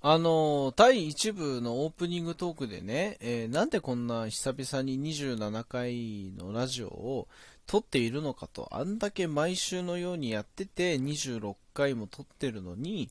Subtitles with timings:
[0.00, 7.26] あの、第1部のオープニングトークでね、えーなんでこんな久々に27回のラジオを
[7.66, 13.10] 撮っているのかと、あんだけ毎週のようにやってて26回も撮ってるのに、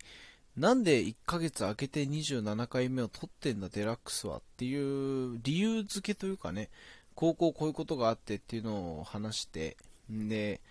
[0.56, 6.70] なんで1ヶ月空けて27回目を撮ってんだデラックスはっていう理由付けというかね、
[7.16, 9.76] 高校こういうことがあってっていうのを話して、
[10.10, 10.62] で、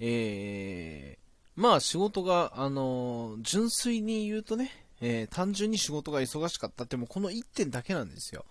[0.00, 8.44] えー、まあ仕事が、あの、純粋に言うとね、えー単純に仕事が忙しかったってもうこの1点だけなんですよ。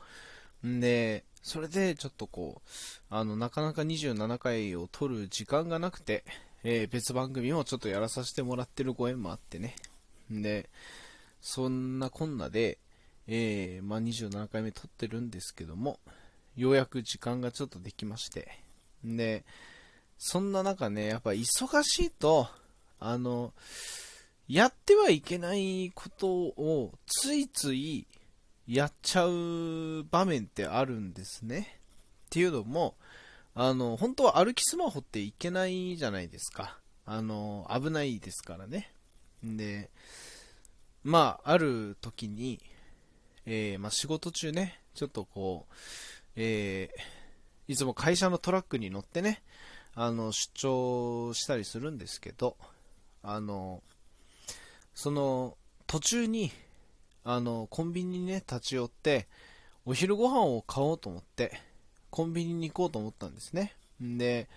[0.66, 2.70] んで、それでちょっとこう、
[3.10, 6.24] あの、なかなか27回を撮る時間がなくて、
[6.64, 9.76] えー別番組をちょっとやらさせてもらってるご縁もあってね。
[10.32, 10.70] んで、
[11.42, 12.80] そんなこんなで、
[13.28, 16.00] えーまあ、27回目撮ってるんですけども、
[16.56, 18.60] ようやく時間がちょっとできまして。
[19.06, 19.44] んで、
[20.18, 22.48] そんな中ね、やっぱ忙しいと、
[23.00, 23.54] あの、
[24.48, 28.08] やってはいけないことをついつい
[28.68, 31.80] やっちゃう場面ってあるんですね。
[32.28, 32.96] っていうのも、
[33.54, 36.78] あの、本当は歩きスマホっていけないじゃないですか。
[37.06, 38.92] あの、危ないですからね。
[39.44, 39.90] で、
[41.04, 42.60] まあ、ある時に、
[43.46, 45.74] えーまあ、仕事中ね、ちょっとこう、
[46.36, 47.26] えー
[47.68, 49.42] いつも会社のトラックに乗ってね、
[49.96, 52.58] あの、出張したりするんですけど、
[53.24, 53.82] あの、
[54.96, 56.52] その、途中に、
[57.24, 59.28] あの、コンビニにね、立ち寄って、
[59.86, 61.60] お昼ご飯を買おうと思って、
[62.10, 63.76] コンビニに行こうと思ったんですね。
[64.02, 64.48] んで、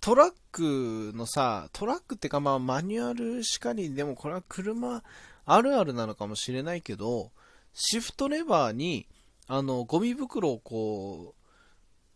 [0.00, 5.02] トラックのさ、トラックってかまあマニュアルしかり、でもこれは車
[5.44, 7.32] あるあるなのかもしれないけど、
[7.74, 9.06] シフトレバーに、
[9.48, 11.34] あの、ゴミ袋をこ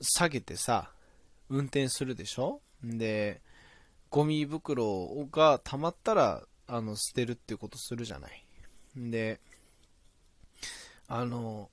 [0.00, 0.92] う、下げてさ、
[1.48, 2.60] 運転するでしょ？
[2.86, 3.42] んで、
[4.08, 8.44] ゴミ袋が溜まったら、あの、捨てるっていうことするじゃない。
[8.96, 9.40] で、
[11.08, 11.68] あの、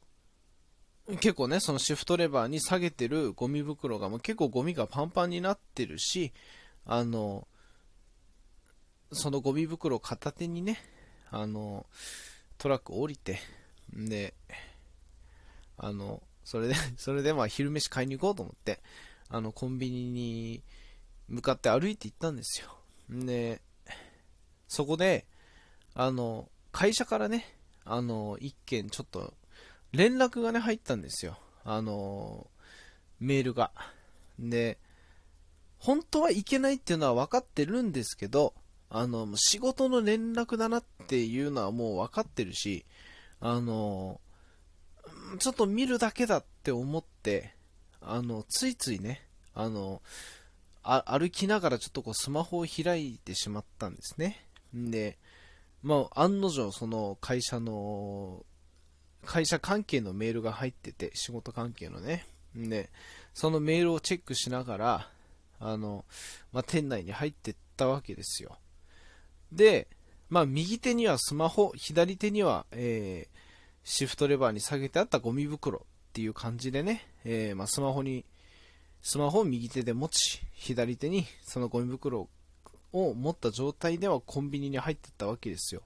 [1.22, 6.34] 結構ね、そのシフトレバーに下げてるゴミ袋がもう結構ゴミがパンパンになってるし、
[6.86, 7.48] あの、
[9.12, 10.80] そのゴミ袋を片手にね、
[11.30, 11.86] あの、
[12.58, 13.40] トラック降りて、
[13.94, 14.34] で、
[15.78, 18.82] あの、それで、 それでまあ昼飯買いに行こうと思って、
[19.30, 20.64] あの、コンビニに
[21.28, 22.76] 向かって歩いて行ったんですよ。
[23.10, 23.62] で、
[24.68, 25.26] そこで、
[25.94, 29.34] あの、会社からね、あの、一件ちょっと、
[29.92, 31.38] 連絡がね、入ったんですよ。
[31.64, 32.48] あの、
[33.20, 33.72] メールが。
[34.40, 34.78] で、
[35.80, 38.54] 本当はいけないっていうのは分かってるんですけど、
[38.90, 42.86] あの、仕事の連絡だなっていうのはもう分かってるし、
[43.40, 44.22] あの、
[45.40, 47.54] ちょっと見るだけだって思って、
[48.02, 50.02] あの、ついついね、あの、
[50.84, 54.47] あ歩きながらちょっとこうスマホを開いてしまったんですね。
[54.76, 55.18] んで、
[55.84, 58.46] まあ、案の定その会社の、
[59.26, 62.26] 会社関係のメールが入ってて、仕事関係のね。
[62.58, 62.90] んで、
[63.34, 65.10] そのメールをチェックしながら、
[65.60, 66.06] あの、
[66.52, 68.58] まあ、店内に入ってったわけですよ。
[69.52, 69.88] で、
[70.30, 73.38] まあ、右手にはスマホ、左手には、えー、
[73.84, 78.26] シフトレバーに下げてあったゴミ袋っていう感じでね、えー、まあ、スマホに、
[79.02, 82.30] スマホを右手で持ち、左手にそのゴミ袋を
[82.92, 85.82] を持った状態ではコンビニに入ってったわけですよ。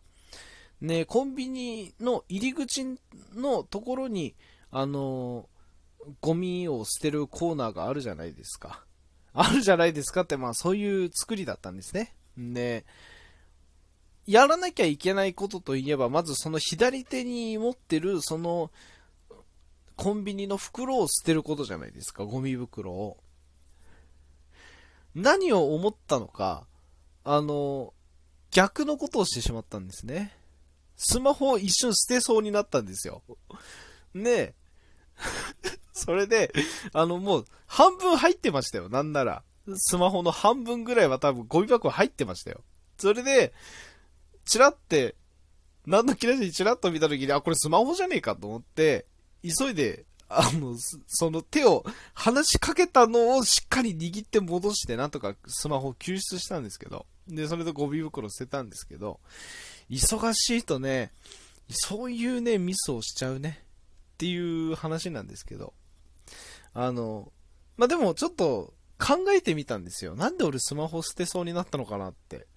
[0.81, 2.97] ね、コンビニの入り口
[3.35, 4.35] のところに、
[4.71, 5.47] あの
[6.21, 8.83] ゴミを捨てるコーナーがあるじゃないですか。
[9.33, 12.15] あるじゃないですかって、まあそういう作りだったんですね。
[12.37, 12.85] で、
[14.25, 18.71] やらなきゃいけないことといえば、まずその左手に持ってる、その、
[19.95, 23.17] コンビニの袋を捨てることじゃないですか、ゴミ袋を。
[25.13, 26.65] 何を思ったのか、
[27.23, 27.93] あの、
[28.51, 30.35] 逆のことをしてしまったんですね。
[30.97, 33.23] スマホを一瞬捨てそうになったんですよ。
[34.13, 34.53] ねえ
[35.93, 36.51] それで、
[36.93, 39.43] あのもう半分入ってましたよ、なんなら。
[39.75, 42.63] スマホの半分ぐらいは多分ゴミ箱入ってましたよ。
[42.97, 43.53] それで、
[44.45, 45.15] チラって、
[45.85, 49.05] 何の気なしにチラッと見た時に、あ、これスマホじゃねえかと思って、
[49.43, 50.05] 急いで、
[50.39, 50.75] あの、
[51.07, 51.83] その手を
[52.13, 59.19] 離しかけたのをしっかり握って戻して、なんとかスマホを救出したんですけど、で、それでゴミ袋捨てたんですけど、
[59.89, 61.11] 忙しいとね、
[61.69, 63.63] そういうね、ミスをしちゃうね、
[64.13, 65.73] っていう話なんですけど、
[66.73, 67.31] あの、
[67.77, 70.15] まあ、でもちょっと考えてみたんですよ。
[70.15, 72.47] なんで俺スマホ捨てそうになったのかなって。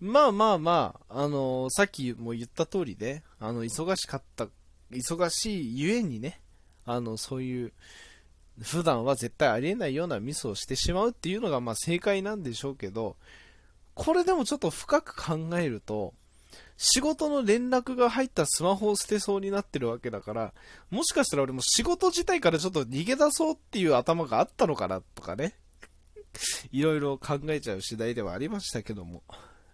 [0.00, 4.48] まあまあまあ、あのさっきも言った通りで、あの、忙しかった、
[4.90, 6.40] 忙しいゆえにね、
[6.84, 7.72] あの、そういう、
[8.60, 13.16] 普段は絶対ありえないようなミスをしてしまうっていうのがまあ正解なんでしょうけど、
[13.94, 16.14] これでもちょっと深く考えると、
[16.76, 20.52] 仕事の連絡が入ったスマホを捨てそうになってるわけだから、
[20.90, 25.54] もしかしたら俺も仕事自体からちょっと逃げ出そうっていう頭があったのかなとかね。
[26.72, 29.22] いろいろ考えちゃう次第ではありましたけども。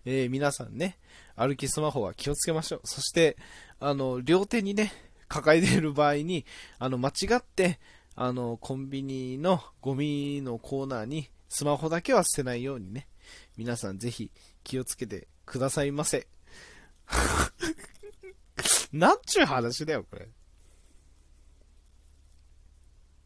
[0.05, 0.99] えー、皆さんね、
[1.37, 2.81] 歩きスマホは気をつけましょう。
[2.85, 3.37] そして、
[3.79, 4.93] あの、両手にね、
[5.29, 6.45] 抱えている場合に、
[6.79, 7.79] あの、間違って、
[8.15, 13.07] あの、コンビニのゴミのコーナーにスマホだけは捨てないようにね、
[13.57, 14.31] 皆さんぜひ
[14.65, 16.27] 気をつけてくださいませ。
[18.93, 20.29] なんちゅう話だよ、これ。